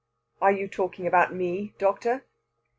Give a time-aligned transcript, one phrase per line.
[0.41, 2.25] "Are you talking about me, doctor?"